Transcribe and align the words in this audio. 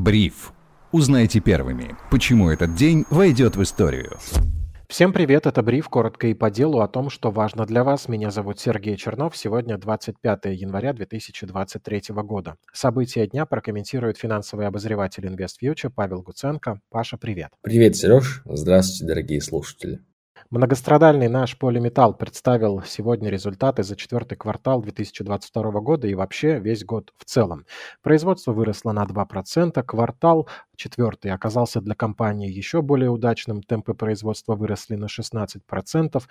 Бриф. 0.00 0.54
Узнайте 0.92 1.40
первыми, 1.40 1.94
почему 2.10 2.48
этот 2.48 2.74
день 2.74 3.04
войдет 3.10 3.56
в 3.56 3.62
историю. 3.62 4.16
Всем 4.88 5.12
привет, 5.12 5.44
это 5.44 5.62
Бриф, 5.62 5.90
коротко 5.90 6.26
и 6.28 6.32
по 6.32 6.50
делу 6.50 6.80
о 6.80 6.88
том, 6.88 7.10
что 7.10 7.30
важно 7.30 7.66
для 7.66 7.84
вас. 7.84 8.08
Меня 8.08 8.30
зовут 8.30 8.58
Сергей 8.58 8.96
Чернов, 8.96 9.36
сегодня 9.36 9.76
25 9.76 10.46
января 10.46 10.94
2023 10.94 12.02
года. 12.14 12.56
События 12.72 13.26
дня 13.26 13.44
прокомментирует 13.44 14.16
финансовый 14.16 14.66
обозреватель 14.66 15.26
InvestFuture 15.26 15.92
Павел 15.94 16.22
Гуценко. 16.22 16.80
Паша, 16.88 17.18
привет. 17.18 17.50
Привет, 17.60 17.94
Сереж. 17.94 18.40
Здравствуйте, 18.46 19.04
дорогие 19.04 19.42
слушатели. 19.42 20.00
Многострадальный 20.52 21.28
наш 21.28 21.56
полиметалл 21.56 22.12
представил 22.12 22.82
сегодня 22.82 23.30
результаты 23.30 23.84
за 23.84 23.94
четвертый 23.94 24.34
квартал 24.34 24.82
2022 24.82 25.80
года 25.80 26.08
и 26.08 26.14
вообще 26.14 26.58
весь 26.58 26.84
год 26.84 27.12
в 27.18 27.24
целом. 27.24 27.66
Производство 28.02 28.50
выросло 28.50 28.90
на 28.90 29.04
2%, 29.04 29.80
квартал 29.84 30.48
четвертый 30.80 31.30
оказался 31.30 31.80
для 31.80 31.94
компании 31.94 32.50
еще 32.50 32.82
более 32.82 33.10
удачным, 33.10 33.62
темпы 33.62 33.94
производства 33.94 34.56
выросли 34.56 34.96
на 34.96 35.06
16%. 35.06 36.22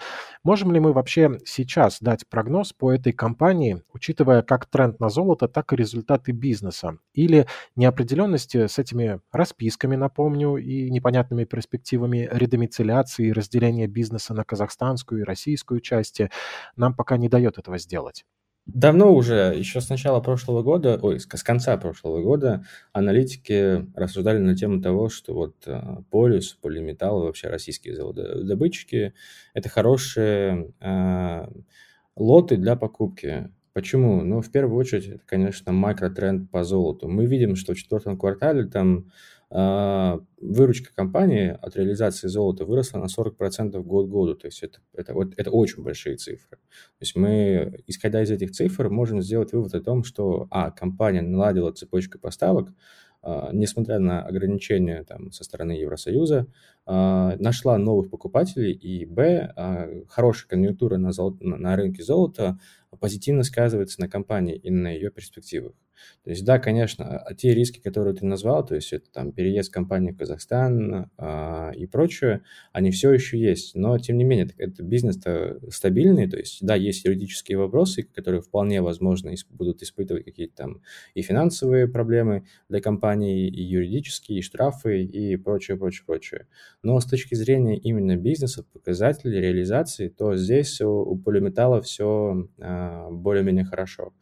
Можем 0.44 0.72
ли 0.72 0.80
мы 0.80 0.92
вообще 0.92 1.40
сейчас 1.46 2.00
дать 2.02 2.28
прогноз 2.28 2.74
по 2.74 2.92
этой 2.92 3.14
компании, 3.14 3.84
учитывая 3.94 4.42
как 4.42 4.66
тренд 4.66 5.00
на 5.00 5.10
золото, 5.10 5.48
так 5.48 5.72
и 5.72 5.76
результаты 5.76 6.32
бизнеса? 6.32 6.98
Или 7.14 7.46
неопределенности 7.76 8.68
с 8.68 8.80
этими 8.80 9.22
расписками, 9.32 9.96
напомню, 9.96 10.58
и 10.58 10.90
непонятными 10.90 11.46
перспективами 11.46 12.28
редомицеляции 12.32 13.28
и 13.28 13.34
разделения 13.34 13.88
бизнеса 13.88 14.34
на 14.34 14.44
казахстанскую 14.44 15.22
и 15.22 15.26
российскую 15.26 15.80
части 15.80 16.32
нам 16.76 16.96
пока 16.96 17.18
не 17.18 17.30
дает 17.30 17.60
этого 17.60 17.78
сделать? 17.78 18.26
Давно 18.74 19.16
уже, 19.16 19.56
еще 19.58 19.82
с 19.82 19.90
начала 19.90 20.20
прошлого 20.20 20.62
года, 20.62 21.00
ой, 21.02 21.20
с 21.20 21.26
конца 21.26 21.76
прошлого 21.78 22.22
года, 22.22 22.64
аналитики 22.94 23.88
рассуждали 23.96 24.38
на 24.38 24.56
тему 24.56 24.80
того, 24.80 25.10
что 25.10 25.34
вот 25.34 25.56
э, 25.66 25.82
полюс, 26.12 26.54
полиметалл, 26.54 27.24
вообще 27.24 27.48
российские 27.48 27.96
завододобытчики– 27.96 29.14
это 29.56 29.70
хорошие 29.70 30.72
э, 30.82 31.48
лоты 32.16 32.58
для 32.58 32.76
покупки. 32.76 33.52
Почему? 33.74 34.22
Ну, 34.24 34.42
в 34.42 34.52
первую 34.52 34.78
очередь, 34.78 35.08
это, 35.08 35.22
конечно, 35.26 35.72
макротренд 35.72 36.52
по 36.52 36.64
золоту. 36.64 37.08
Мы 37.08 37.26
видим, 37.26 37.56
что 37.56 37.74
в 37.74 37.78
четвертом 37.78 38.20
квартале 38.20 38.66
там 38.66 39.12
выручка 39.52 40.94
компании 40.94 41.58
от 41.60 41.76
реализации 41.76 42.28
золота 42.28 42.66
выросла 42.66 43.00
на 43.00 43.06
40% 43.06 43.82
год 43.82 44.08
к 44.08 44.10
году. 44.10 44.36
То 44.36 44.48
есть 44.48 44.62
это, 44.62 44.80
это, 44.94 45.14
вот, 45.14 45.34
это 45.38 45.50
очень 45.50 45.84
большие 45.84 46.18
цифры. 46.18 46.58
То 46.58 47.02
есть 47.02 47.16
мы, 47.16 47.82
исходя 47.88 48.22
из 48.22 48.30
этих 48.30 48.52
цифр, 48.52 48.90
можем 48.90 49.22
сделать 49.22 49.52
вывод 49.52 49.74
о 49.74 49.82
том, 49.82 50.04
что, 50.04 50.48
а, 50.52 50.70
компания 50.70 51.22
наладила 51.22 51.72
цепочку 51.72 52.20
поставок, 52.20 52.70
а, 53.22 53.50
несмотря 53.52 54.00
на 54.00 54.24
ограничения 54.24 55.04
там, 55.04 55.32
со 55.32 55.44
стороны 55.44 55.74
Евросоюза, 55.74 56.48
а, 56.79 56.79
нашла 56.90 57.78
новых 57.78 58.10
покупателей, 58.10 58.72
и, 58.72 59.06
б, 59.06 59.54
хорошая 60.10 60.50
конъюнктура 60.50 60.98
на, 60.98 61.12
золото, 61.12 61.46
на 61.46 61.76
рынке 61.76 62.04
золота 62.04 62.58
позитивно 63.00 63.44
сказывается 63.44 64.02
на 64.02 64.10
компании 64.10 64.56
и 64.56 64.72
на 64.72 64.90
ее 64.90 65.12
перспективах. 65.12 65.74
То 66.24 66.30
есть, 66.30 66.46
да, 66.46 66.60
конечно, 66.60 67.18
а 67.18 67.34
те 67.34 67.54
риски, 67.54 67.80
которые 67.80 68.16
ты 68.16 68.26
назвал, 68.26 68.66
то 68.66 68.76
есть 68.76 68.94
это 68.94 69.10
там 69.12 69.32
переезд 69.32 69.72
компании 69.72 70.12
в 70.12 70.18
Казахстан 70.18 71.10
а, 71.18 71.72
и 71.76 71.86
прочее, 71.86 72.42
они 72.72 72.92
все 72.92 73.12
еще 73.12 73.38
есть. 73.38 73.76
Но, 73.76 73.98
тем 74.00 74.18
не 74.18 74.24
менее, 74.24 74.50
это 74.58 74.84
бизнес-то 74.84 75.60
стабильный, 75.70 76.30
то 76.30 76.38
есть, 76.38 76.66
да, 76.66 76.76
есть 76.76 77.06
юридические 77.06 77.58
вопросы, 77.58 78.04
которые 78.04 78.42
вполне 78.42 78.82
возможно 78.82 79.34
будут 79.50 79.82
испытывать 79.82 80.26
какие-то 80.26 80.56
там 80.56 80.82
и 81.14 81.22
финансовые 81.22 81.88
проблемы 81.88 82.46
для 82.68 82.82
компании, 82.82 83.48
и 83.48 83.62
юридические, 83.62 84.40
и 84.40 84.42
штрафы, 84.42 85.04
и 85.04 85.36
прочее, 85.36 85.78
прочее, 85.78 86.04
прочее. 86.06 86.48
Но 86.82 87.00
с 87.00 87.06
точки 87.06 87.36
зрения 87.36 87.78
именно 87.78 88.16
бизнеса, 88.16 88.64
показателей, 88.64 89.42
реализации, 89.42 90.08
то 90.08 90.36
здесь 90.36 90.80
у, 90.82 90.90
у 90.90 91.18
полиметалла 91.18 91.82
все 91.82 92.48
а, 92.60 93.10
более-менее 93.12 93.66
хорошо. 93.66 94.14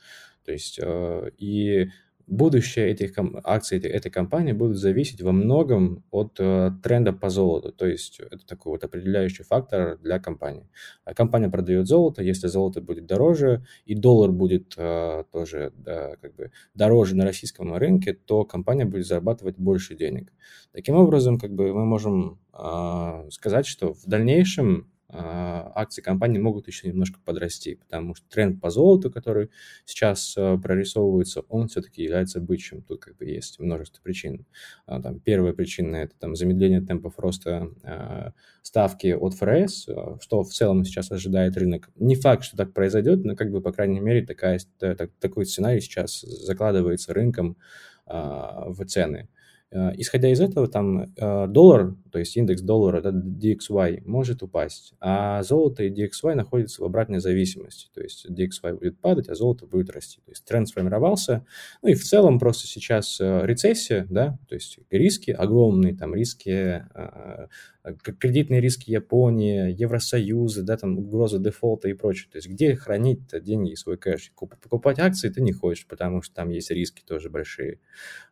То 0.43 0.53
есть 0.53 0.79
э, 0.81 1.31
и 1.37 1.89
будущее 2.27 2.89
этих 2.89 3.13
акций 3.43 3.77
этой, 3.77 3.89
этой 3.89 4.11
компании 4.11 4.51
будут 4.51 4.77
зависеть 4.77 5.21
во 5.21 5.31
многом 5.31 6.03
от 6.11 6.35
э, 6.39 6.71
тренда 6.83 7.13
по 7.13 7.29
золоту. 7.29 7.71
То 7.71 7.87
есть 7.87 8.19
это 8.19 8.45
такой 8.45 8.73
вот 8.73 8.83
определяющий 8.83 9.43
фактор 9.43 9.97
для 9.97 10.19
компании. 10.19 10.69
А 11.05 11.13
компания 11.13 11.49
продает 11.49 11.87
золото, 11.87 12.21
если 12.21 12.47
золото 12.47 12.81
будет 12.81 13.05
дороже 13.05 13.65
и 13.85 13.95
доллар 13.95 14.31
будет 14.31 14.73
э, 14.77 15.23
тоже 15.31 15.71
да, 15.77 16.17
как 16.21 16.35
бы 16.35 16.51
дороже 16.73 17.15
на 17.15 17.23
российском 17.23 17.73
рынке, 17.73 18.13
то 18.13 18.43
компания 18.43 18.85
будет 18.85 19.07
зарабатывать 19.07 19.57
больше 19.57 19.95
денег. 19.95 20.33
Таким 20.73 20.95
образом, 20.95 21.39
как 21.39 21.53
бы 21.53 21.73
мы 21.73 21.85
можем 21.85 22.39
э, 22.53 23.29
сказать, 23.31 23.65
что 23.65 23.93
в 23.93 24.05
дальнейшем 24.05 24.91
акции 25.09 26.01
компании 26.01 26.37
могут 26.37 26.67
еще 26.67 26.87
немножко 26.87 27.19
подрасти, 27.23 27.75
потому 27.75 28.13
что 28.13 28.27
тренд 28.29 28.59
по 28.59 28.69
золоту, 28.69 29.09
который 29.09 29.49
сейчас 29.85 30.35
а, 30.37 30.57
прорисовывается, 30.57 31.41
он 31.47 31.69
все-таки 31.69 32.03
является 32.03 32.41
бычьим. 32.41 32.81
Тут 32.81 33.01
как 33.01 33.15
бы 33.15 33.25
есть 33.25 33.59
множество 33.59 34.01
причин. 34.01 34.45
А, 34.85 35.01
там, 35.01 35.19
первая 35.19 35.53
причина– 35.53 35.95
это 35.97 36.13
там, 36.19 36.35
замедление 36.35 36.81
темпов 36.81 37.17
роста 37.19 37.69
ставки 38.61 39.07
от 39.13 39.33
ФРС, 39.33 39.87
что 40.19 40.43
в 40.43 40.49
целом 40.49 40.83
сейчас 40.83 41.09
ожидает 41.11 41.55
рынок. 41.55 41.89
Не 41.95 42.15
факт, 42.15 42.43
что 42.43 42.57
так 42.57 42.73
произойдет, 42.73 43.23
но 43.23 43.35
как 43.35 43.49
бы, 43.49 43.61
по 43.61 43.71
крайней 43.71 44.01
мере, 44.01 44.25
такая, 44.25 44.59
так, 44.77 45.11
такой 45.19 45.45
сценарий 45.45 45.79
сейчас 45.79 46.19
закладывается 46.21 47.13
рынком 47.13 47.55
в 48.05 48.85
цены. 48.85 49.29
Э, 49.69 49.91
исходя 49.97 50.29
из 50.29 50.39
этого, 50.39 50.67
там 50.67 51.13
э, 51.17 51.47
доллар, 51.47 51.93
то 52.11 52.19
есть 52.19 52.37
индекс 52.37 52.61
доллара, 52.61 53.01
да, 53.01 53.11
DXY, 53.11 54.03
может 54.05 54.41
упасть, 54.41 54.93
а 55.01 55.43
золото 55.43 55.83
и 55.83 55.89
DXY 55.91 56.35
находятся 56.35 56.81
в 56.81 56.85
обратной 56.85 57.19
зависимости, 57.19 57.89
то 57.93 58.01
есть 58.01 58.27
DXY 58.29 58.79
будет 58.79 58.99
падать, 59.01 59.27
а 59.27 59.35
золото 59.35 59.65
будет 59.65 59.89
расти. 59.89 60.21
То 60.23 60.31
есть 60.31 60.45
тренд 60.45 60.69
сформировался, 60.69 61.45
ну 61.81 61.89
и 61.89 61.95
в 61.95 62.03
целом 62.03 62.39
просто 62.39 62.65
сейчас 62.65 63.19
э, 63.19 63.41
рецессия, 63.45 64.07
да, 64.09 64.39
то 64.47 64.55
есть 64.55 64.79
риски, 64.89 65.31
огромные 65.31 65.95
там 65.95 66.15
риски 66.15 66.85
кредитные 67.93 68.61
риски 68.61 68.91
Японии, 68.91 69.73
Евросоюза, 69.79 70.63
да, 70.63 70.77
там 70.77 70.97
угроза 70.97 71.39
дефолта 71.39 71.87
и 71.87 71.93
прочее. 71.93 72.29
То 72.31 72.37
есть 72.37 72.49
где 72.49 72.75
хранить 72.75 73.21
деньги 73.43 73.71
и 73.71 73.75
свой 73.75 73.97
кэш? 73.97 74.33
Покупать 74.35 74.99
акции 74.99 75.29
ты 75.29 75.41
не 75.41 75.53
хочешь, 75.53 75.87
потому 75.87 76.21
что 76.21 76.35
там 76.35 76.49
есть 76.49 76.71
риски 76.71 77.03
тоже 77.05 77.29
большие. 77.29 77.79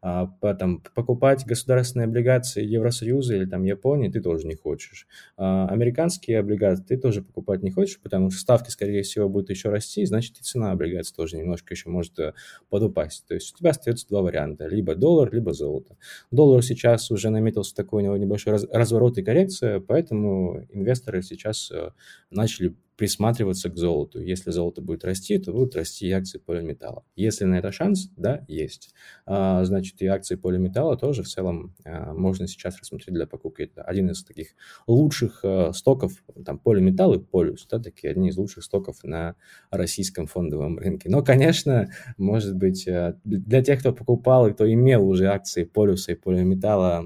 А, 0.02 0.28
потом, 0.28 0.82
покупать 0.94 1.25
государственные 1.46 2.06
облигации 2.06 2.64
Евросоюза 2.64 3.36
или 3.36 3.46
там 3.46 3.64
Японии 3.64 4.10
ты 4.10 4.22
тоже 4.22 4.48
не 4.48 4.56
хочешь. 4.56 5.08
А, 5.38 5.68
американские 5.68 6.40
облигации 6.40 6.84
ты 6.84 6.98
тоже 6.98 7.22
покупать 7.22 7.64
не 7.64 7.72
хочешь, 7.72 8.00
потому 8.00 8.30
что 8.30 8.40
ставки, 8.40 8.70
скорее 8.70 9.04
всего, 9.04 9.30
будут 9.30 9.50
еще 9.50 9.70
расти, 9.70 10.06
значит 10.06 10.38
и 10.40 10.44
цена 10.44 10.72
облигаций 10.72 11.16
тоже 11.16 11.38
немножко 11.38 11.74
еще 11.74 11.90
может 11.90 12.18
э, 12.20 12.34
подупасть. 12.70 13.26
То 13.28 13.34
есть 13.34 13.54
у 13.54 13.58
тебя 13.58 13.72
остается 13.72 14.08
два 14.08 14.22
варианта. 14.22 14.68
Либо 14.68 14.96
доллар, 14.96 15.34
либо 15.34 15.54
золото. 15.54 15.98
Доллар 16.32 16.64
сейчас 16.64 17.10
уже 17.12 17.30
наметился 17.30 17.76
такой 17.76 18.04
небольшой 18.04 18.58
разворот 18.72 19.18
и 19.18 19.24
коррекция, 19.24 19.46
коррекция, 19.46 19.80
поэтому 19.80 20.66
инвесторы 20.70 21.22
сейчас 21.22 21.72
э, 21.72 21.92
начали 22.30 22.76
присматриваться 22.98 23.70
к 23.70 23.78
золоту. 23.78 24.20
Если 24.20 24.52
золото 24.52 24.82
будет 24.82 25.04
расти, 25.04 25.38
то 25.38 25.52
будут 25.52 25.76
расти 25.76 26.08
и 26.08 26.12
акции 26.12 26.38
полиметалла. 26.38 27.04
Если 27.16 27.46
на 27.46 27.56
это 27.56 27.72
шанс, 27.72 28.10
да, 28.16 28.46
есть. 28.48 28.94
А, 29.26 29.66
значит, 29.66 30.02
и 30.02 30.06
акции 30.08 30.36
полиметалла 30.36 30.98
тоже 30.98 31.24
в 31.24 31.28
целом 31.28 31.76
а, 31.84 32.14
можно 32.14 32.48
сейчас 32.48 32.80
рассмотреть 32.80 33.14
для 33.14 33.28
покупки. 33.28 33.64
Это 33.64 33.84
один 33.84 34.10
из 34.10 34.24
таких 34.24 34.50
лучших 34.88 35.42
а, 35.44 35.74
стоков, 35.74 36.14
там, 36.46 36.58
полиметалл 36.58 37.16
и 37.16 37.20
полюс, 37.20 37.68
да, 37.70 37.80
такие 37.80 38.12
одни 38.12 38.30
из 38.30 38.38
лучших 38.38 38.64
стоков 38.64 39.04
на 39.04 39.36
российском 39.72 40.28
фондовом 40.28 40.78
рынке. 40.80 41.10
Но, 41.10 41.22
конечно, 41.22 41.90
может 42.18 42.56
быть, 42.56 42.88
для 43.24 43.62
тех, 43.62 43.80
кто 43.80 43.94
покупал 43.94 44.48
и 44.48 44.54
кто 44.54 44.72
имел 44.72 45.08
уже 45.08 45.28
акции 45.28 45.66
полюса 45.66 46.14
и 46.14 46.16
полиметалла 46.16 47.04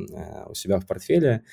у 0.47 0.53
себя 0.53 0.79
в 0.79 0.85
портфеле, 0.85 1.43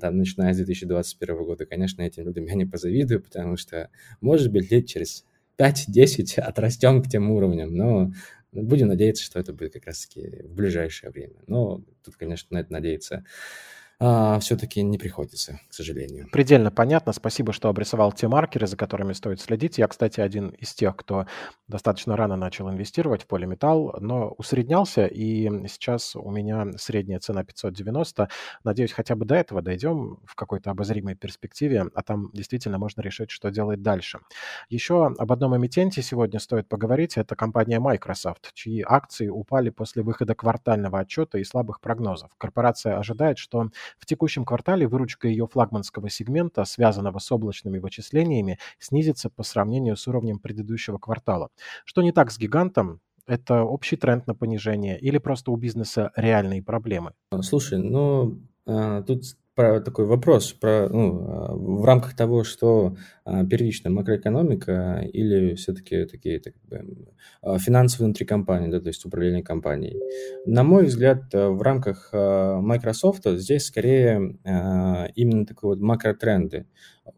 там, 0.00 0.16
начиная 0.18 0.52
с 0.52 0.56
2021 0.56 1.36
года, 1.44 1.66
конечно, 1.66 2.02
этим 2.02 2.24
людям 2.24 2.46
я 2.46 2.54
не 2.54 2.64
позавидую, 2.64 3.22
потому 3.22 3.56
что, 3.56 3.90
может 4.20 4.50
быть, 4.50 4.70
лет 4.70 4.86
через 4.86 5.24
5-10 5.58 6.40
отрастем 6.40 7.02
к 7.02 7.08
тем 7.08 7.30
уровням, 7.30 7.74
но 7.74 8.12
будем 8.52 8.88
надеяться, 8.88 9.24
что 9.24 9.38
это 9.38 9.52
будет 9.52 9.74
как 9.74 9.86
раз-таки 9.86 10.42
в 10.44 10.54
ближайшее 10.54 11.10
время. 11.10 11.36
Но 11.46 11.82
тут, 12.04 12.16
конечно, 12.16 12.48
на 12.54 12.60
это 12.60 12.72
надеяться 12.72 13.24
а, 13.98 14.38
все-таки 14.40 14.82
не 14.82 14.98
приходится, 14.98 15.58
к 15.68 15.72
сожалению. 15.72 16.28
Предельно 16.30 16.70
понятно. 16.70 17.12
Спасибо, 17.14 17.54
что 17.54 17.70
обрисовал 17.70 18.12
те 18.12 18.28
маркеры, 18.28 18.66
за 18.66 18.76
которыми 18.76 19.14
стоит 19.14 19.40
следить. 19.40 19.78
Я, 19.78 19.88
кстати, 19.88 20.20
один 20.20 20.50
из 20.50 20.74
тех, 20.74 20.96
кто 20.96 21.26
достаточно 21.66 22.14
рано 22.14 22.36
начал 22.36 22.68
инвестировать 22.70 23.22
в 23.22 23.26
полиметалл, 23.26 23.96
но 24.00 24.28
усреднялся, 24.36 25.06
и 25.06 25.48
сейчас 25.68 26.14
у 26.14 26.30
меня 26.30 26.66
средняя 26.76 27.20
цена 27.20 27.42
590. 27.42 28.28
Надеюсь, 28.64 28.92
хотя 28.92 29.16
бы 29.16 29.24
до 29.24 29.34
этого 29.34 29.62
дойдем 29.62 30.18
в 30.26 30.34
какой-то 30.34 30.70
обозримой 30.70 31.14
перспективе, 31.14 31.86
а 31.94 32.02
там 32.02 32.30
действительно 32.34 32.78
можно 32.78 33.00
решить, 33.00 33.30
что 33.30 33.50
делать 33.50 33.80
дальше. 33.80 34.18
Еще 34.68 35.06
об 35.06 35.32
одном 35.32 35.56
эмитенте 35.56 36.02
сегодня 36.02 36.38
стоит 36.38 36.68
поговорить. 36.68 37.16
Это 37.16 37.34
компания 37.34 37.80
Microsoft, 37.80 38.52
чьи 38.52 38.84
акции 38.86 39.28
упали 39.28 39.70
после 39.70 40.02
выхода 40.02 40.34
квартального 40.34 40.98
отчета 40.98 41.38
и 41.38 41.44
слабых 41.44 41.80
прогнозов. 41.80 42.30
Корпорация 42.36 42.98
ожидает, 42.98 43.38
что 43.38 43.70
в 43.98 44.06
текущем 44.06 44.44
квартале 44.44 44.86
выручка 44.86 45.28
ее 45.28 45.46
флагманского 45.46 46.10
сегмента, 46.10 46.64
связанного 46.64 47.18
с 47.18 47.30
облачными 47.32 47.78
вычислениями, 47.78 48.58
снизится 48.78 49.30
по 49.30 49.42
сравнению 49.42 49.96
с 49.96 50.06
уровнем 50.08 50.38
предыдущего 50.38 50.98
квартала. 50.98 51.50
Что 51.84 52.02
не 52.02 52.12
так 52.12 52.30
с 52.30 52.38
гигантом? 52.38 53.00
Это 53.26 53.62
общий 53.62 53.96
тренд 53.96 54.26
на 54.26 54.34
понижение 54.34 54.98
или 55.00 55.18
просто 55.18 55.50
у 55.50 55.56
бизнеса 55.56 56.12
реальные 56.14 56.62
проблемы? 56.62 57.12
Слушай, 57.42 57.78
ну 57.78 58.38
а, 58.66 59.02
тут 59.02 59.24
про 59.56 59.80
такой 59.80 60.04
вопрос 60.04 60.52
про, 60.52 60.88
ну, 60.90 61.24
а, 61.26 61.54
в 61.54 61.84
рамках 61.84 62.14
того, 62.14 62.44
что 62.44 62.94
а, 63.24 63.44
первичная 63.44 63.90
макроэкономика 63.90 65.00
или 65.12 65.54
все-таки 65.54 66.04
такие 66.04 66.38
так, 66.40 66.52
а, 67.40 67.58
финансовые 67.58 68.08
внутри 68.08 68.26
компании, 68.26 68.70
да, 68.70 68.80
то 68.80 68.88
есть 68.88 69.04
управление 69.06 69.42
компанией. 69.42 69.98
На 70.44 70.62
мой 70.62 70.84
взгляд, 70.84 71.32
в 71.32 71.62
рамках 71.62 72.10
Microsoft 72.12 73.22
здесь 73.24 73.64
скорее 73.64 74.36
именно 75.14 75.46
такой 75.46 75.70
вот 75.70 75.80
макротренды 75.80 76.66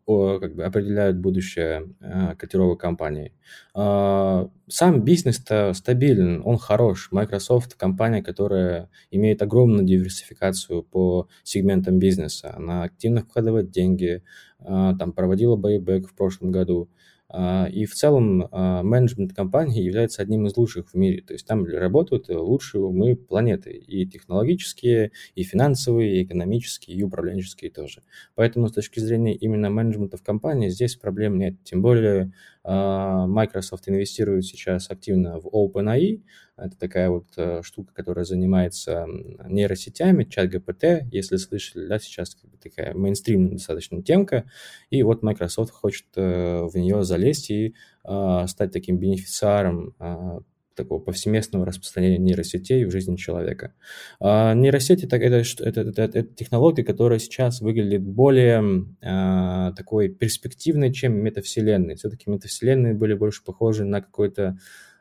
как 0.06 0.55
бы 0.55 0.64
определяют 0.64 1.19
будущее 1.19 1.94
котировок 2.38 2.81
компании. 2.81 3.32
Сам 3.75 5.02
бизнес-то 5.02 5.73
стабилен, 5.75 6.43
он 6.44 6.58
хорош. 6.58 7.08
Microsoft– 7.11 7.75
компания, 7.76 8.23
которая 8.23 8.90
имеет 9.11 9.43
огромную 9.43 9.85
диверсификацию 9.85 10.82
по 10.82 11.29
сегментам 11.43 11.99
бизнеса. 11.99 12.55
Она 12.56 12.85
активно 12.85 13.23
вкладывает 13.23 13.70
деньги, 13.70 14.23
там 14.58 15.12
проводила 15.12 15.56
бейбэк 15.56 16.08
в 16.08 16.14
прошлом 16.14 16.50
году. 16.50 16.88
А, 17.31 17.67
и 17.67 17.85
в 17.85 17.95
целом 17.95 18.49
а, 18.51 18.83
менеджмент 18.83 19.35
компании 19.35 19.83
является 19.83 20.23
одним 20.23 20.47
из 20.47 20.57
лучших 20.57 20.91
в 20.91 20.95
мире. 20.95 21.23
То 21.23 21.35
есть 21.35 21.47
там 21.47 21.65
работают 21.65 22.29
лучшие 22.29 22.83
умы 22.83 23.17
планеты. 23.17 23.73
И 23.73 24.07
технологические, 24.07 25.13
и 25.35 25.43
финансовые, 25.43 26.17
и 26.21 26.25
экономические, 26.25 26.97
и 26.97 27.03
управленческие 27.03 27.71
тоже. 27.71 28.03
Поэтому 28.35 28.69
с 28.69 28.73
точки 28.73 29.01
зрения 29.01 29.35
именно 29.35 29.69
менеджмента 29.71 30.17
в 30.17 30.23
компании 30.23 30.69
здесь 30.69 30.97
проблем 30.97 31.39
нет. 31.39 31.57
Тем 31.65 31.83
более 31.83 32.33
Microsoft 32.69 33.88
инвестирует 33.88 34.44
сейчас 34.44 34.91
активно 34.91 35.41
в 35.41 35.47
OpenAI. 35.47 36.23
Это 36.56 36.76
такая 36.76 37.09
вот 37.09 37.26
э, 37.37 37.62
штука, 37.62 37.94
которая 37.94 38.25
занимается 38.25 39.06
нейросетями, 39.47 40.25
чат 40.25 40.53
GPT, 40.53 41.06
если 41.11 41.37
слышали, 41.37 41.87
да, 41.87 41.99
сейчас 42.00 42.37
такая 42.61 42.94
мейнстрим 42.94 43.53
достаточно 43.53 44.03
темка. 44.03 44.44
И 44.91 45.03
вот 45.05 45.23
Microsoft 45.23 45.70
хочет 45.70 46.06
э, 46.17 46.62
в 46.65 46.75
нее 46.75 47.05
залезть 47.05 47.50
и 47.50 47.75
а, 48.05 48.47
стать 48.47 48.73
таким 48.73 48.99
бенефициаром 48.99 49.94
а, 49.99 50.38
такого 50.79 50.99
повсеместного 51.01 51.67
распространения 51.67 52.19
нейросетей 52.19 52.85
в 52.85 52.91
жизни 52.91 53.17
человека. 53.17 53.75
А, 54.21 54.55
нейросети 54.55 55.07
так, 55.07 55.21
это, 55.23 55.43
это, 55.61 55.81
это, 55.81 56.03
это 56.03 56.23
технология, 56.35 56.85
которая 56.85 57.19
сейчас 57.19 57.61
выглядит 57.61 58.03
более 58.03 58.87
а, 59.03 59.73
такой 59.73 60.09
перспективной, 60.09 60.93
чем 60.93 61.15
метавселенные. 61.15 61.97
Все-таки 61.97 62.31
метавселенные 62.31 62.95
были 62.95 63.15
больше 63.15 63.45
похожи 63.45 63.85
на 63.85 64.01
какой-то 64.01 64.59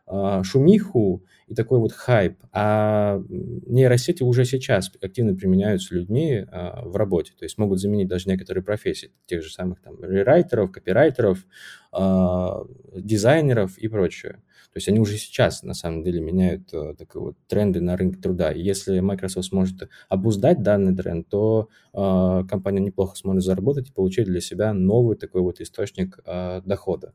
а, 0.10 0.42
шумиху 0.44 1.26
и 1.48 1.54
такой 1.54 1.80
вот 1.80 1.92
хайп. 1.92 2.38
А 2.54 3.22
нейросети 3.30 4.24
уже 4.24 4.46
сейчас 4.46 4.90
активно 5.02 5.36
применяются 5.36 5.94
людьми 5.94 6.46
а, 6.50 6.84
в 6.86 6.96
работе, 6.96 7.34
то 7.38 7.44
есть 7.44 7.58
могут 7.58 7.80
заменить 7.80 8.08
даже 8.08 8.30
некоторые 8.30 8.64
профессии, 8.64 9.12
тех 9.26 9.44
же 9.44 9.52
самых 9.52 9.82
там 9.82 10.02
рерайтеров, 10.02 10.72
копирайтеров, 10.72 11.46
а, 11.92 12.64
дизайнеров 12.96 13.78
и 13.78 13.90
прочее. 13.90 14.42
То 14.78 14.80
есть 14.80 14.90
они 14.90 15.00
уже 15.00 15.18
сейчас, 15.18 15.64
на 15.64 15.74
самом 15.74 16.04
деле, 16.04 16.22
меняют 16.22 16.72
э, 16.72 16.94
такие 16.96 17.20
вот 17.20 17.36
тренды 17.48 17.82
на 17.82 17.98
рынке 17.98 18.22
труда. 18.22 18.52
И 18.52 18.62
если 18.62 19.00
Microsoft 19.00 19.48
сможет 19.48 19.90
обуздать 20.08 20.62
данный 20.62 20.96
тренд, 20.96 21.28
то 21.28 21.70
э, 21.96 22.44
компания 22.48 22.80
неплохо 22.80 23.16
сможет 23.16 23.44
заработать 23.44 23.90
и 23.90 23.92
получить 23.92 24.28
для 24.28 24.40
себя 24.40 24.74
новый 24.74 25.18
такой 25.18 25.42
вот 25.42 25.62
источник 25.62 26.20
э, 26.28 26.62
дохода. 26.64 27.14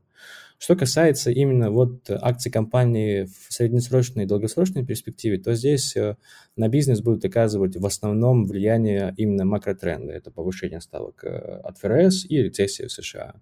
Что 0.63 0.77
касается 0.77 1.33
именно 1.33 1.73
вот 1.73 2.09
акций 2.09 2.53
компании 2.53 3.25
в 3.25 3.53
среднесрочной 3.53 4.25
и 4.25 4.27
долгосрочной 4.27 4.87
перспективе, 4.87 5.39
то 5.39 5.55
здесь 5.55 5.97
э, 5.97 6.15
на 6.55 6.69
бизнес 6.69 7.01
будут 7.01 7.25
оказывать 7.25 7.77
в 7.77 7.85
основном 7.85 8.45
влияние 8.45 9.13
именно 9.17 9.45
макротренды. 9.45 10.13
Это 10.13 10.31
повышение 10.31 10.81
ставок 10.81 11.25
э, 11.25 11.29
от 11.65 11.79
ФРС 11.79 12.27
и 12.29 12.43
рецессия 12.43 12.87
в 12.87 12.93
США 12.93 13.35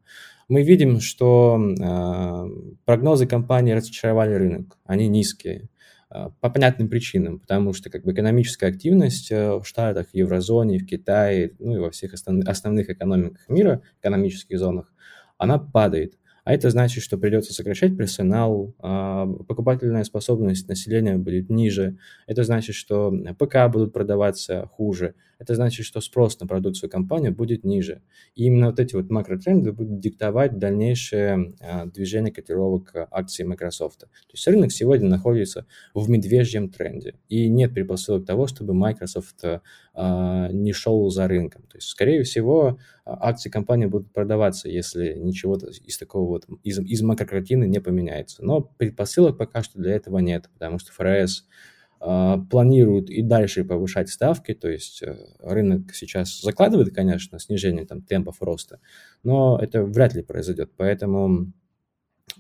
мы 0.51 0.63
видим, 0.65 0.99
что 0.99 1.61
э, 1.61 2.75
прогнозы 2.85 3.27
компании 3.27 3.73
разочаровали 3.73 4.35
рынок, 4.35 4.79
они 4.85 5.07
низкие 5.07 5.69
э, 6.11 6.31
по 6.41 6.51
понятным 6.51 6.89
причинам, 6.89 7.39
потому 7.39 7.73
что 7.73 7.89
как 7.89 8.03
бы 8.03 8.13
экономическая 8.13 8.67
активность 8.67 9.31
э, 9.31 9.53
в 9.53 9.65
Штатах, 9.65 10.09
в 10.09 10.15
еврозоне, 10.15 10.79
в 10.79 10.87
Китае, 10.87 11.53
ну 11.61 11.77
и 11.77 11.79
во 11.79 11.93
всех 11.93 12.15
основ, 12.15 12.45
основных 12.49 12.91
экономиках 12.91 13.49
мира, 13.49 13.83
экономических 14.01 14.59
зонах, 14.59 14.93
она 15.39 15.59
падает. 15.59 16.15
А 16.45 16.53
это 16.53 16.71
значит, 16.71 17.03
что 17.03 17.19
придется 17.19 17.53
сокращать 17.53 17.97
персонал, 17.97 18.75
а, 18.79 19.27
покупательная 19.27 20.05
способность 20.05 20.69
населения 20.69 21.17
будет 21.17 21.51
ниже. 21.51 21.99
Это 22.27 22.45
значит, 22.45 22.75
что 22.75 23.13
ПК 23.39 23.71
будут 23.71 23.93
продаваться 23.93 24.67
хуже. 24.73 25.15
Это 25.39 25.55
значит, 25.55 25.87
что 25.87 26.03
спрос 26.03 26.39
на 26.39 26.47
продукцию 26.47 26.91
компании 26.91 27.31
будет 27.31 27.65
ниже. 27.65 28.03
И 28.35 28.45
именно 28.45 28.67
вот 28.67 28.79
эти 28.79 28.95
вот 28.95 29.11
макротренды 29.11 29.73
будут 29.73 29.99
диктовать 29.99 30.59
дальнейшее 30.59 31.55
а, 31.61 31.87
движение 31.87 32.33
котировок 32.33 32.93
акций 33.11 33.45
Microsoft. 33.45 34.01
То 34.01 34.07
есть 34.33 34.47
рынок 34.47 34.71
сегодня 34.71 35.09
находится 35.09 35.67
в 35.95 36.09
медвежьем 36.11 36.69
тренде. 36.69 37.15
И 37.29 37.49
нет 37.49 37.73
предпосылок 37.73 38.27
того, 38.27 38.47
чтобы 38.47 38.75
Microsoft 38.75 39.43
а, 39.95 40.49
не 40.53 40.73
шел 40.73 41.09
за 41.11 41.27
рынком. 41.27 41.63
То 41.63 41.79
есть, 41.79 41.89
скорее 41.89 42.23
всего, 42.23 42.79
акции 43.21 43.51
компании 43.51 43.87
будут 43.87 44.13
продаваться, 44.13 44.69
если 44.69 45.15
ничего 45.15 45.57
из 45.57 45.99
такого 45.99 46.29
вот, 46.29 46.47
из, 46.63 46.79
из 46.79 47.03
макрокартины 47.03 47.67
не 47.67 47.81
поменяется. 47.81 48.45
Но 48.45 48.61
предпосылок 48.61 49.39
пока 49.39 49.63
что 49.63 49.79
для 49.79 49.95
этого 49.95 50.19
нет, 50.19 50.49
потому 50.53 50.79
что 50.79 50.93
ФРС 50.93 51.47
а, 52.01 52.39
планируют 52.39 53.11
и 53.11 53.23
дальше 53.23 53.65
повышать 53.65 54.09
ставки, 54.09 54.55
то 54.55 54.69
есть 54.69 55.03
э, 55.03 55.17
рынок 55.41 55.95
сейчас 55.95 56.41
закладывает, 56.41 56.95
конечно, 56.95 57.39
снижение 57.39 57.85
там, 57.85 58.01
темпов 58.01 58.41
роста, 58.41 58.81
но 59.23 59.59
это 59.61 59.85
вряд 59.85 60.15
ли 60.15 60.23
произойдет, 60.23 60.71
поэтому 60.77 61.53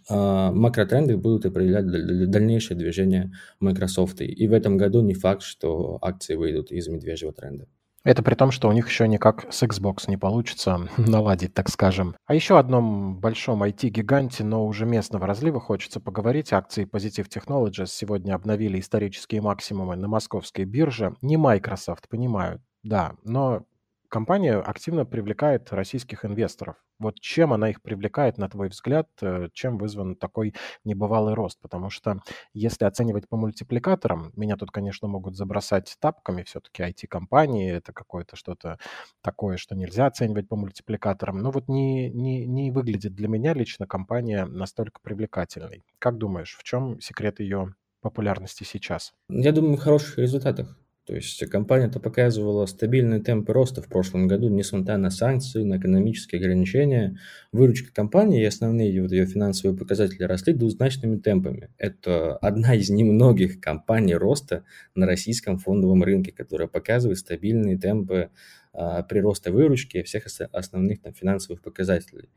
а, 0.09 0.51
макротренды 0.53 1.17
будут 1.17 1.47
определять 1.47 1.87
дальнейшее 2.31 2.77
движение 2.77 3.33
Microsoft. 3.61 4.21
И 4.21 4.49
в 4.49 4.53
этом 4.53 4.77
году 4.77 5.03
не 5.03 5.15
факт, 5.15 5.43
что 5.43 5.99
акции 6.01 6.35
выйдут 6.35 6.73
из 6.73 6.89
медвежьего 6.89 7.33
тренда. 7.33 7.69
Это 8.03 8.23
при 8.23 8.35
том, 8.35 8.51
что 8.51 8.69
у 8.69 8.73
них 8.73 8.89
еще 8.89 9.07
никак 9.07 9.53
с 9.53 9.63
Xbox 9.63 10.05
не 10.09 10.17
получится 10.17 10.89
наладить, 10.97 11.53
так 11.55 11.69
скажем. 11.69 12.17
А 12.27 12.35
еще 12.35 12.59
одном 12.59 13.19
большом 13.19 13.63
IT-гиганте, 13.63 14.43
но 14.43 14.67
уже 14.67 14.87
местного 14.87 15.27
разлива 15.27 15.61
хочется 15.61 16.01
поговорить. 16.01 16.53
Акции 16.53 16.87
Positive 16.87 17.29
Technologies 17.29 17.89
сегодня 17.89 18.35
обновили 18.35 18.81
исторические 18.81 19.43
максимумы 19.43 19.97
на 19.97 20.09
московской 20.09 20.65
бирже. 20.65 21.15
Не 21.21 21.37
Microsoft, 21.37 22.09
понимаю, 22.09 22.63
да, 22.83 23.15
но 23.25 23.65
компания 24.11 24.57
активно 24.59 25.07
привлекает 25.07 25.73
российских 25.73 26.27
инвесторов. 26.27 26.77
Вот 26.99 27.19
чем 27.19 27.55
она 27.55 27.71
их 27.71 27.81
привлекает, 27.81 28.37
на 28.37 28.49
твой 28.51 28.69
взгляд, 28.69 29.09
э, 29.23 29.49
чем 29.55 29.79
вызван 29.79 30.17
такой 30.17 30.55
небывалый 30.85 31.33
рост? 31.33 31.59
Потому 31.63 31.89
что 31.89 32.21
если 32.53 32.85
оценивать 32.85 33.27
по 33.29 33.39
мультипликаторам, 33.39 34.33
меня 34.37 34.57
тут, 34.57 34.71
конечно, 34.71 35.09
могут 35.09 35.37
забросать 35.37 35.97
тапками, 35.99 36.43
все-таки 36.43 36.83
IT-компании, 36.83 37.73
это 37.73 37.95
какое-то 37.95 38.37
что-то 38.37 38.79
такое, 39.23 39.57
что 39.57 39.75
нельзя 39.75 40.07
оценивать 40.07 40.49
по 40.49 40.57
мультипликаторам, 40.57 41.39
но 41.39 41.51
вот 41.51 41.69
не, 41.69 42.11
не, 42.11 42.45
не 42.47 42.71
выглядит 42.71 43.15
для 43.15 43.29
меня 43.29 43.55
лично 43.55 43.87
компания 43.87 44.45
настолько 44.45 45.01
привлекательной. 45.01 45.85
Как 45.99 46.19
думаешь, 46.19 46.57
в 46.59 46.63
чем 46.65 47.01
секрет 47.01 47.41
ее 47.41 47.75
популярности 48.03 48.65
сейчас? 48.65 49.15
Я 49.29 49.53
думаю, 49.53 49.77
в 49.77 49.81
хороших 49.81 50.19
результатах. 50.19 50.77
То 51.11 51.17
есть 51.17 51.45
компания-то 51.47 51.99
показывала 51.99 52.67
стабильные 52.67 53.19
темпы 53.19 53.53
роста 53.53 53.83
в 53.83 53.89
прошлом 53.89 54.29
году, 54.29 54.49
несмотря 54.49 54.97
на 54.97 55.11
санкции, 55.11 55.65
на 55.65 55.79
экономические 55.79 56.39
ограничения. 56.39 57.19
Выручка 57.51 57.93
компании 57.93 58.41
и 58.41 58.45
основные 58.45 59.03
вот 59.03 59.11
ее 59.11 59.27
финансовые 59.27 59.77
показатели 59.77 60.23
росли 60.23 60.53
двузначными 60.53 61.17
темпами. 61.17 61.71
Это 61.79 62.37
одна 62.37 62.77
из 62.77 62.91
немногих 62.91 63.61
компаний 63.61 64.15
роста 64.15 64.63
на 64.95 65.05
российском 65.05 65.59
фондовом 65.59 66.05
рынке, 66.05 66.31
которая 66.31 66.69
показывает 66.69 67.19
стабильные 67.19 67.77
темпы 67.77 68.31
прироста 68.73 69.51
выручки, 69.51 70.03
всех 70.03 70.27
основных 70.53 71.03
там, 71.03 71.13
финансовых 71.13 71.61
показателей. 71.61 72.29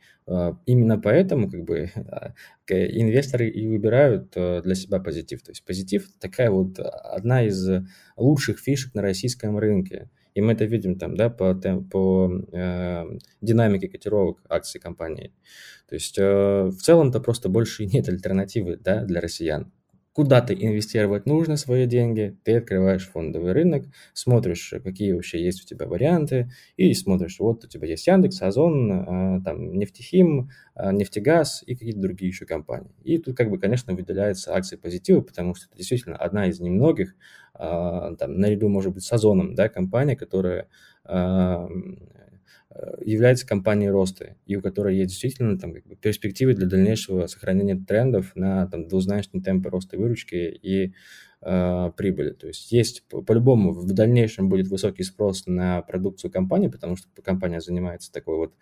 Именно 0.65 0.99
поэтому 0.99 1.49
как 1.49 1.63
бы, 1.63 1.91
инвесторы 2.67 3.49
и 3.49 3.67
выбирают 3.67 4.31
для 4.31 4.75
себя 4.75 4.99
позитив. 4.99 5.43
То 5.43 5.51
есть 5.51 5.63
позитив 5.63 6.07
такая 6.19 6.49
вот 6.49 6.79
одна 6.79 7.45
из 7.45 7.69
лучших 8.17 8.59
фишек 8.59 8.95
на 8.95 9.01
российском 9.01 9.57
рынке. 9.57 10.09
И 10.33 10.41
мы 10.41 10.53
это 10.53 10.65
видим 10.65 10.97
там, 10.97 11.15
да, 11.15 11.29
по, 11.29 11.53
по 11.53 12.31
э, 12.51 13.05
динамике 13.41 13.87
котировок 13.87 14.39
акций 14.49 14.79
компании. 14.79 15.31
То 15.87 15.95
есть 15.95 16.17
э, 16.17 16.65
в 16.65 16.77
целом-то 16.77 17.19
просто 17.19 17.49
больше 17.49 17.85
нет 17.93 18.09
альтернативы, 18.09 18.77
да, 18.77 19.03
для 19.03 19.21
россиян 19.21 19.71
куда 20.13 20.41
ты 20.41 20.53
инвестировать 20.53 21.25
нужно 21.25 21.57
свои 21.57 21.85
деньги, 21.87 22.37
ты 22.43 22.57
открываешь 22.57 23.07
фондовый 23.07 23.51
рынок, 23.53 23.85
смотришь, 24.13 24.73
какие 24.83 25.11
вообще 25.13 25.43
есть 25.43 25.63
у 25.63 25.65
тебя 25.65 25.87
варианты, 25.87 26.51
и 26.77 26.93
смотришь, 26.93 27.39
вот 27.39 27.65
у 27.65 27.67
тебя 27.67 27.87
есть 27.87 28.05
Яндекс, 28.07 28.41
Озон, 28.41 28.91
а, 28.91 29.41
там, 29.43 29.73
Нефтехим, 29.77 30.49
а, 30.75 30.91
Нефтегаз 30.91 31.63
и 31.65 31.75
какие-то 31.75 31.99
другие 31.99 32.29
еще 32.29 32.45
компании. 32.45 32.91
И 33.03 33.17
тут, 33.17 33.35
как 33.35 33.49
бы, 33.49 33.57
конечно, 33.59 33.93
выделяются 33.93 34.53
акции 34.55 34.75
позитива, 34.75 35.21
потому 35.21 35.55
что 35.55 35.65
это 35.67 35.77
действительно 35.77 36.15
одна 36.17 36.47
из 36.47 36.59
немногих, 36.59 37.15
а, 37.55 38.15
там, 38.15 38.39
наряду, 38.39 38.69
может 38.69 38.93
быть, 38.93 39.03
с 39.03 39.11
Озоном, 39.11 39.55
да, 39.55 39.67
компания, 39.69 40.15
которая 40.15 40.67
является 43.01 43.45
компанией 43.45 43.89
роста, 43.89 44.35
и 44.45 44.55
у 44.55 44.61
которой 44.61 44.97
есть 44.97 45.11
действительно 45.11 45.57
там, 45.57 45.73
как 45.73 45.85
бы, 45.85 45.95
перспективы 45.95 46.53
для 46.53 46.67
дальнейшего 46.67 47.27
сохранения 47.27 47.75
трендов 47.75 48.35
на 48.35 48.67
там, 48.67 48.87
двузначные 48.87 49.41
темпы 49.43 49.69
роста 49.69 49.97
выручки. 49.97 50.35
И 50.35 50.93
э, 51.43 51.91
прибыли. 51.95 52.31
То 52.31 52.47
есть 52.47 52.71
есть 52.71 53.03
по-любому 53.07 53.71
в 53.71 53.91
дальнейшем 53.91 54.49
будет 54.49 54.67
высокий 54.67 55.03
спрос 55.03 55.45
на 55.45 55.81
продукцию 55.81 56.31
компании, 56.31 56.67
потому 56.67 56.95
что 56.95 57.07
компания 57.21 57.61
занимается 57.61 58.11
такой 58.11 58.37
вот 58.37 58.53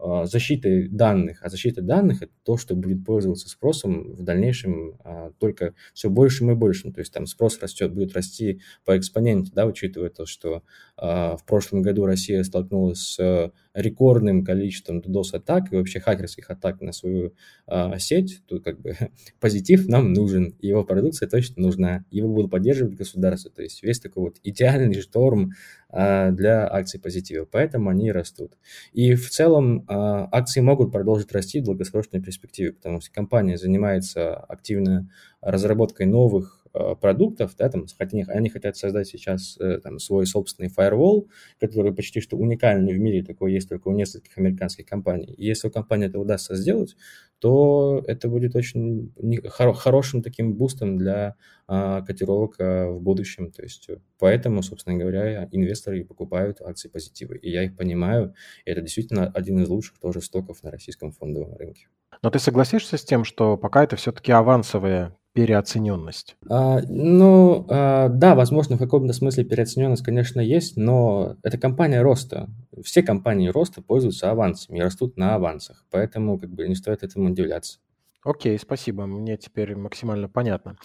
э, 0.00 0.26
защитой 0.26 0.88
данных. 0.88 1.38
А 1.42 1.48
защита 1.48 1.82
данных– 1.82 2.22
это 2.22 2.32
то, 2.44 2.56
что 2.56 2.74
будет 2.74 3.04
пользоваться 3.04 3.48
спросом 3.48 4.14
в 4.14 4.22
дальнейшем 4.22 4.98
э, 5.04 5.30
только 5.38 5.74
все 5.92 6.10
большим 6.10 6.50
и 6.50 6.54
большим. 6.54 6.92
То 6.92 7.00
есть 7.00 7.12
там 7.12 7.26
спрос 7.26 7.60
растет, 7.60 7.92
будет 7.92 8.14
расти 8.14 8.60
по 8.84 8.96
экспоненте, 8.98 9.52
да, 9.54 9.66
учитывая 9.66 10.10
то, 10.10 10.26
что 10.26 10.62
э, 10.98 11.02
в 11.36 11.44
прошлом 11.46 11.82
году 11.82 12.06
Россия 12.06 12.42
столкнулась 12.42 12.98
с 12.98 13.52
рекордным 13.74 14.44
количеством 14.44 15.00
DDoS-атак 15.00 15.72
и 15.72 15.76
вообще 15.76 16.00
хакерских 16.00 16.48
атак 16.48 16.80
на 16.80 16.92
свою 16.92 17.34
э, 17.66 17.98
сеть. 17.98 18.42
Тут 18.46 18.62
как 18.64 18.80
бы 18.80 18.96
позитив 19.40 19.88
нам 19.88 20.12
нужен, 20.12 20.54
его 20.60 20.84
продукция 20.84 21.28
точно 21.28 21.62
нужна. 21.62 22.04
Его 22.10 22.23
будут 22.28 22.50
поддерживать 22.50 22.94
государство. 22.94 23.50
То 23.50 23.62
есть 23.62 23.82
весь 23.82 24.00
такой 24.00 24.24
вот 24.24 24.36
идеальный 24.42 25.00
шторм 25.00 25.52
э, 25.90 26.30
для 26.32 26.66
акций 26.72 27.00
позитива. 27.00 27.46
Поэтому 27.50 27.90
они 27.90 28.12
растут. 28.12 28.52
И 28.92 29.14
в 29.14 29.30
целом 29.30 29.80
э, 29.80 29.84
акции 29.88 30.60
могут 30.60 30.92
продолжить 30.92 31.32
расти 31.32 31.60
в 31.60 31.64
долгосрочной 31.64 32.20
перспективе, 32.20 32.72
потому 32.72 33.00
что 33.00 33.12
компания 33.12 33.56
занимается 33.56 34.34
активно 34.36 35.08
разработкой 35.40 36.06
новых 36.06 36.63
продуктов, 36.74 37.54
да, 37.56 37.68
там, 37.68 37.86
они, 37.98 38.24
они 38.28 38.48
хотят 38.48 38.76
создать 38.76 39.06
сейчас 39.06 39.56
э, 39.60 39.78
там, 39.78 39.98
свой 39.98 40.26
собственный 40.26 40.68
firewall, 40.68 41.28
который 41.60 41.94
почти 41.94 42.20
что 42.20 42.36
уникальный 42.36 42.94
в 42.94 42.98
мире, 42.98 43.22
такой 43.22 43.52
есть 43.52 43.68
только 43.68 43.88
у 43.88 43.92
нескольких 43.92 44.36
американских 44.38 44.86
компаний. 44.86 45.32
И 45.36 45.46
если 45.46 45.68
у 45.68 45.70
компании 45.70 46.08
это 46.08 46.18
удастся 46.18 46.56
сделать, 46.56 46.96
то 47.38 48.02
это 48.06 48.28
будет 48.28 48.56
очень 48.56 49.12
хорошим 49.48 50.22
таким 50.22 50.54
бустом 50.54 50.96
для 50.96 51.36
а, 51.66 52.02
котировок 52.02 52.56
а, 52.58 52.90
в 52.90 53.00
будущем. 53.00 53.52
То 53.52 53.62
есть 53.62 53.90
поэтому, 54.18 54.62
собственно 54.62 54.96
говоря, 54.96 55.48
инвесторы 55.52 56.04
покупают 56.04 56.60
акции 56.60 56.88
позитивы. 56.88 57.36
И 57.36 57.50
я 57.50 57.64
их 57.64 57.76
понимаю, 57.76 58.34
и 58.64 58.70
это 58.70 58.80
действительно 58.80 59.26
один 59.26 59.60
из 59.60 59.68
лучших 59.68 59.98
тоже 59.98 60.20
стоков 60.22 60.62
на 60.62 60.70
российском 60.70 61.12
фондовом 61.12 61.54
рынке. 61.56 61.88
Но 62.22 62.30
ты 62.30 62.38
согласишься 62.38 62.96
с 62.96 63.04
тем, 63.04 63.24
что 63.24 63.56
пока 63.56 63.84
это 63.84 63.96
все-таки 63.96 64.32
авансовые 64.32 65.14
переоцененность? 65.34 66.36
А, 66.48 66.80
ну, 66.88 67.66
а, 67.68 68.08
да, 68.08 68.34
возможно, 68.34 68.76
в 68.76 68.78
каком-то 68.78 69.12
смысле 69.12 69.44
переоцененность, 69.44 70.04
конечно, 70.04 70.40
есть, 70.40 70.76
но 70.76 71.36
это 71.42 71.58
компания 71.58 72.00
роста. 72.02 72.48
Все 72.82 73.02
компании 73.02 73.48
роста 73.48 73.82
пользуются 73.82 74.30
авансами 74.30 74.78
и 74.78 74.82
растут 74.82 75.16
на 75.18 75.34
авансах, 75.34 75.84
поэтому 75.90 76.38
как 76.38 76.50
бы 76.50 76.68
не 76.68 76.76
стоит 76.76 77.02
этому 77.02 77.30
удивляться. 77.30 77.80
Окей, 78.24 78.58
спасибо. 78.58 79.04
Мне 79.04 79.36
теперь 79.36 79.76
максимально 79.76 80.30
понятно. 80.30 80.78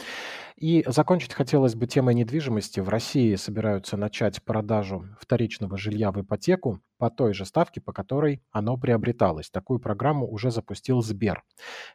И 0.58 0.84
закончить 0.86 1.34
хотелось 1.34 1.74
бы 1.74 1.88
темой 1.88 2.14
недвижимости. 2.14 2.82
В 2.82 2.90
России 2.90 3.34
собираются 3.36 3.96
начать 3.96 4.44
продажу 4.44 5.06
вторичного 5.22 5.78
жилья 5.78 6.12
в 6.12 6.20
ипотеку 6.22 6.82
по 6.98 7.10
той 7.10 7.34
же 7.34 7.46
ставке, 7.46 7.80
по 7.80 7.94
которой 7.94 8.44
оно 8.52 8.76
приобреталось. 8.76 9.50
Такую 9.50 9.80
программу 9.80 10.30
уже 10.30 10.52
запустил 10.52 11.02
Сбер. 11.02 11.44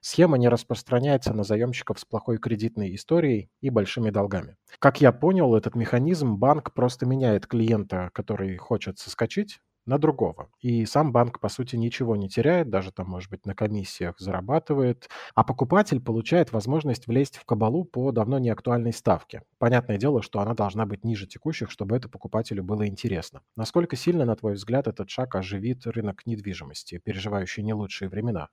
Схема 0.01 0.39
не 0.39 0.49
распространяется 0.49 1.35
на 1.35 1.45
заемщиков 1.45 2.01
с 2.01 2.07
плохой 2.07 2.39
кредитной 2.39 2.95
историей 2.95 3.51
и 3.61 3.69
большими 3.69 4.09
долгами. 4.09 4.57
Как 4.79 5.03
я 5.03 5.13
понял, 5.13 5.55
этот 5.55 5.75
механизм 5.75 6.37
банк 6.37 6.73
просто 6.73 7.05
меняет 7.05 7.47
клиента, 7.47 8.09
который 8.15 8.57
хочет 8.57 8.99
соскочить, 8.99 9.61
на 9.87 9.99
другого. 9.99 10.49
И 10.61 10.87
сам 10.87 11.13
банк, 11.13 11.41
по 11.41 11.49
сути, 11.49 11.77
ничего 11.77 12.17
не 12.17 12.29
теряет, 12.29 12.71
даже 12.71 12.93
там, 12.93 13.09
может 13.09 13.31
быть, 13.31 13.47
на 13.47 13.55
комиссиях 13.55 14.19
зарабатывает, 14.19 15.09
а 15.35 15.45
покупатель 15.45 16.01
получает 16.01 16.53
возможность 16.53 17.07
влезть 17.07 17.37
в 17.37 17.45
кабалу 17.45 17.85
по 17.85 18.13
давно 18.13 18.39
не 18.39 18.51
актуальной 18.51 18.93
ставке. 18.93 19.43
Понятное 19.59 19.99
дело, 19.99 20.23
что 20.23 20.41
она 20.41 20.55
должна 20.55 20.87
быть 20.87 21.05
ниже 21.05 21.27
текущих, 21.27 21.71
чтобы 21.71 21.97
это 21.97 22.09
покупателю 22.09 22.63
было 22.65 22.87
интересно. 22.87 23.43
Насколько 23.57 23.97
сильно, 23.97 24.25
на 24.25 24.37
твой 24.37 24.55
взгляд, 24.55 24.87
этот 24.87 25.11
шаг 25.11 25.35
оживит 25.35 25.87
рынок 25.87 26.27
недвижимости, 26.27 27.01
переживающий 27.05 27.63
не 27.63 27.75
лучшие 27.75 28.09
времена? 28.09 28.49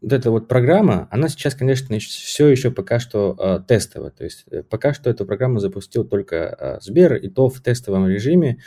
вот 0.00 0.12
эта 0.12 0.30
вот 0.30 0.48
программа, 0.48 1.08
она 1.10 1.28
сейчас, 1.28 1.54
конечно, 1.54 1.96
все 1.98 2.48
еще 2.48 2.70
пока 2.70 2.98
что 2.98 3.36
э, 3.38 3.60
тестовая. 3.66 4.10
То 4.10 4.24
есть 4.24 4.44
э, 4.50 4.62
пока 4.62 4.94
что 4.94 5.10
эту 5.10 5.24
программу 5.24 5.60
запустил 5.60 6.04
только 6.04 6.36
э, 6.36 6.78
Сбер, 6.80 7.14
и 7.16 7.28
то 7.28 7.48
в 7.48 7.60
тестовом 7.60 8.08
режиме, 8.08 8.60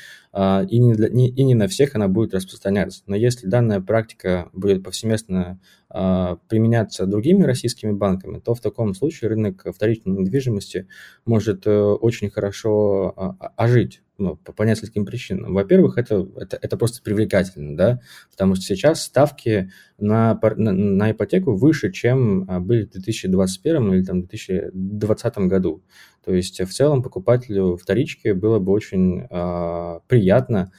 и, 0.69 0.79
не 0.79 0.93
для, 0.93 1.09
не, 1.09 1.29
и 1.29 1.43
не 1.43 1.55
на 1.55 1.67
всех 1.67 1.95
она 1.95 2.07
будет 2.07 2.33
распространяться. 2.33 3.03
Но 3.07 3.15
если 3.15 3.47
данная 3.47 3.81
практика 3.81 4.49
будет 4.53 4.83
повсеместно 4.83 5.59
э, 5.93 6.37
применяться 6.47 7.05
другими 7.05 7.43
российскими 7.43 7.91
банками, 7.91 8.39
то 8.39 8.53
в 8.53 8.61
таком 8.61 8.93
случае 8.93 9.29
рынок 9.29 9.65
вторичной 9.73 10.13
недвижимости 10.13 10.87
может 11.25 11.65
э, 11.65 11.71
очень 11.71 12.29
хорошо 12.29 13.37
э, 13.41 13.45
ожить 13.55 14.01
ну, 14.17 14.35
по, 14.35 14.51
по 14.51 14.63
нескольким 14.63 15.05
причинам. 15.05 15.53
Во-первых, 15.53 15.97
это, 15.97 16.27
это, 16.35 16.57
это 16.61 16.77
просто 16.77 17.01
привлекательно, 17.01 17.77
да, 17.77 18.01
потому 18.31 18.55
что 18.55 18.63
сейчас 18.63 19.03
ставки 19.03 19.71
на, 19.97 20.39
на, 20.55 20.71
на 20.71 21.11
ипотеку 21.11 21.55
выше, 21.55 21.91
чем 21.91 22.45
а, 22.47 22.59
были 22.59 22.85
в 22.85 22.91
2021 22.91 23.93
или 23.93 24.03
там, 24.03 24.19
2020 24.21 25.37
году. 25.39 25.83
То 26.27 26.33
есть 26.33 26.59
в 26.59 26.73
целом 26.73 27.01
покупателю 27.03 27.77
вторички 27.77 28.33
было 28.33 28.59
бы 28.59 28.73
очень 28.73 29.27
э, 29.29 29.99
приятно 30.07 30.73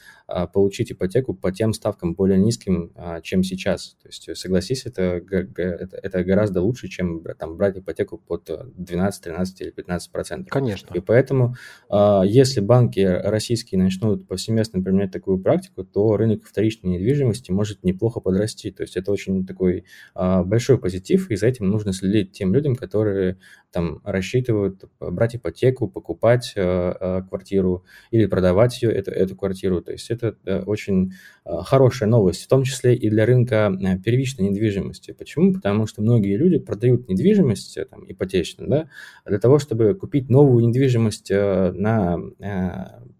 получить 0.53 0.91
ипотеку 0.91 1.33
по 1.33 1.51
тем 1.51 1.73
ставкам 1.73 2.13
более 2.13 2.37
низким, 2.37 2.91
э, 2.95 3.21
чем 3.23 3.43
сейчас. 3.43 3.97
То 4.01 4.09
есть 4.09 4.37
согласись, 4.37 4.85
это, 4.85 5.21
это, 5.53 6.23
гораздо 6.23 6.61
лучше, 6.61 6.87
чем 6.87 7.23
там, 7.37 7.57
брать 7.57 7.77
ипотеку 7.77 8.17
под 8.17 8.49
12, 8.75 9.23
13 9.23 9.61
или 9.61 9.71
15 9.71 10.11
процентов. 10.11 10.51
Конечно. 10.51 10.93
И 10.93 10.99
поэтому, 10.99 11.55
э, 11.89 12.21
если 12.25 12.59
банки 12.59 12.99
российские 12.99 13.79
начнут 13.79 14.27
повсеместно 14.27 14.81
применять 14.81 15.11
такую 15.11 15.39
практику, 15.39 15.83
то 15.83 16.17
рынок 16.17 16.45
вторичной 16.45 16.91
недвижимости 16.91 17.51
может 17.51 17.83
неплохо 17.83 18.19
подрасти. 18.19 18.71
То 18.71 18.83
есть 18.83 18.97
это 18.97 19.11
очень 19.11 19.45
такой 19.45 19.85
э, 20.15 20.43
большой 20.43 20.77
позитив, 20.79 21.31
и 21.31 21.35
за 21.35 21.47
этим 21.47 21.69
нужно 21.69 21.93
следить 21.93 22.31
тем 22.31 22.53
людям, 22.53 22.75
которые 22.75 23.37
там 23.71 24.01
рассчитывают 24.03 24.83
брать 24.99 25.35
ипотеку, 25.35 25.87
покупать 25.87 26.53
э, 26.55 26.61
э, 26.61 27.21
квартиру 27.27 27.85
или 28.11 28.25
продавать 28.25 28.81
ее, 28.81 28.91
эту, 28.91 29.11
эту 29.11 29.35
квартиру. 29.35 29.81
То 29.81 29.91
есть 29.91 30.09
это 30.09 30.18
э, 30.23 30.61
очень 30.63 31.13
э, 31.45 31.49
хорошая 31.63 32.09
новость, 32.09 32.43
в 32.43 32.47
том 32.47 32.63
числе 32.63 32.95
и 32.95 33.09
для 33.09 33.25
рынка 33.25 33.71
э, 33.71 33.97
первичной 33.99 34.49
недвижимости. 34.49 35.11
Почему? 35.11 35.53
Потому 35.53 35.87
что 35.87 36.01
многие 36.01 36.35
люди 36.35 36.59
продают 36.59 37.07
недвижимость 37.07 37.77
там, 37.89 38.03
ипотечную 38.07 38.69
да, 38.69 38.89
для 39.25 39.39
того, 39.39 39.59
чтобы 39.59 39.93
купить 39.93 40.29
новую 40.29 40.67
недвижимость 40.67 41.29
на 41.31 42.17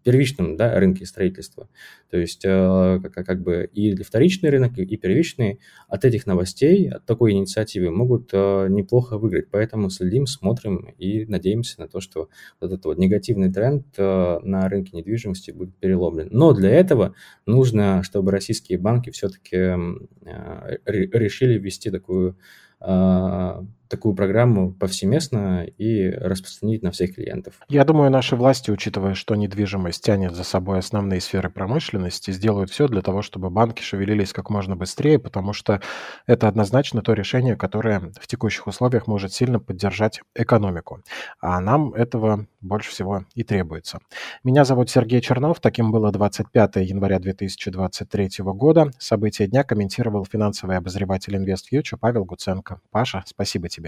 первичном 0.03 0.57
да, 0.57 0.79
рынке 0.79 1.05
строительства. 1.05 1.69
То 2.09 2.17
есть 2.17 2.41
как, 2.41 3.13
как 3.13 3.41
бы 3.43 3.69
и 3.71 3.95
вторичный 4.01 4.49
рынок, 4.49 4.77
и 4.77 4.97
первичный 4.97 5.59
от 5.87 6.05
этих 6.05 6.25
новостей, 6.25 6.89
от 6.89 7.05
такой 7.05 7.33
инициативы 7.33 7.91
могут 7.91 8.33
неплохо 8.33 9.17
выиграть. 9.17 9.49
Поэтому 9.51 9.89
следим, 9.89 10.25
смотрим 10.25 10.93
и 10.97 11.25
надеемся 11.25 11.79
на 11.81 11.87
то, 11.87 11.99
что 11.99 12.29
вот 12.59 12.71
этот 12.71 12.85
вот 12.85 12.97
негативный 12.97 13.51
тренд 13.51 13.85
на 13.97 14.67
рынке 14.69 14.97
недвижимости 14.97 15.51
будет 15.51 15.75
переломлен. 15.75 16.29
Но 16.31 16.53
для 16.53 16.69
этого 16.71 16.88
нужно, 17.45 18.03
чтобы 18.03 18.31
российские 18.31 18.77
банки 18.77 19.09
все-таки 19.11 19.57
решили 20.85 21.57
ввести 21.57 21.91
такую 21.91 22.37
такую 23.89 24.15
программу 24.15 24.71
повсеместно 24.71 25.65
и 25.65 26.09
распространить 26.09 26.83
на 26.83 26.91
всех 26.91 27.15
клиентов. 27.15 27.55
Я 27.67 27.83
думаю, 27.83 28.11
наши 28.11 28.35
власти, 28.35 28.71
учитывая, 28.71 29.15
что 29.15 29.35
недвижимость 29.35 30.03
тянет 30.03 30.35
за 30.35 30.43
собой 30.43 30.79
основные 30.79 31.19
сферы 31.21 31.49
промышленности, 31.49 32.31
сделают 32.31 32.69
все 32.69 32.87
для 32.87 33.01
того, 33.01 33.21
чтобы 33.21 33.49
банки 33.49 33.81
шевелились 33.81 34.31
как 34.31 34.49
можно 34.49 34.75
быстрее, 34.75 35.19
потому 35.19 35.53
что 35.53 35.81
это 36.27 36.47
однозначно 36.47 37.01
то 37.01 37.13
решение, 37.13 37.55
которое 37.55 38.11
в 38.21 38.27
текущих 38.27 38.67
условиях 38.67 39.07
может 39.07 39.33
сильно 39.33 39.59
поддержать 39.59 40.21
экономику. 40.35 41.01
А 41.41 41.59
нам 41.59 41.93
этого 41.93 42.47
больше 42.61 42.91
всего 42.91 43.25
и 43.33 43.43
требуется. 43.43 43.99
Меня 44.43 44.65
зовут 44.65 44.89
Сергей 44.89 45.21
Чернов. 45.21 45.59
Таким 45.59 45.91
было 45.91 46.11
25 46.11 46.75
января 46.77 47.19
2023 47.19 48.29
года. 48.39 48.91
События 48.99 49.47
дня 49.47 49.63
комментировал 49.63 50.25
финансовый 50.25 50.77
обозреватель 50.77 51.35
InvestFuture 51.35 51.97
Павел 51.99 52.25
Гуценко. 52.25 52.81
Паша, 52.91 53.23
спасибо 53.25 53.69
тебе. 53.69 53.78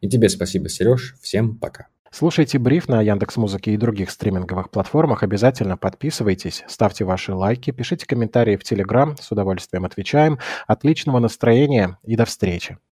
И 0.00 0.08
тебе 0.08 0.28
спасибо, 0.28 0.68
Сереж. 0.68 1.14
Всем 1.20 1.56
пока. 1.56 1.88
Слушайте 2.12 2.58
бриф 2.58 2.88
на 2.88 3.00
Яндекс 3.02 3.36
Музыке 3.36 3.72
и 3.72 3.76
других 3.76 4.10
стриминговых 4.10 4.70
платформах. 4.70 5.22
Обязательно 5.22 5.76
подписывайтесь, 5.76 6.64
ставьте 6.66 7.04
ваши 7.04 7.32
лайки, 7.32 7.70
пишите 7.70 8.04
комментарии 8.04 8.56
в 8.56 8.64
Телеграм. 8.64 9.16
С 9.16 9.30
удовольствием 9.30 9.84
отвечаем. 9.84 10.40
Отличного 10.66 11.20
настроения 11.20 11.98
и 12.04 12.16
до 12.16 12.24
встречи. 12.24 12.78